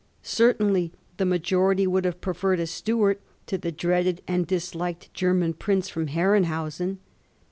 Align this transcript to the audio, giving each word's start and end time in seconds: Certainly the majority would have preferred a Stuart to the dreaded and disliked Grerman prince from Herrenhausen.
Certainly 0.23 0.91
the 1.17 1.27
majority 1.27 1.85
would 1.85 2.05
have 2.05 2.21
preferred 2.21 2.59
a 2.59 2.65
Stuart 2.65 3.21
to 3.45 3.55
the 3.59 3.71
dreaded 3.71 4.23
and 4.27 4.47
disliked 4.47 5.13
Grerman 5.13 5.53
prince 5.59 5.89
from 5.89 6.07
Herrenhausen. 6.07 6.97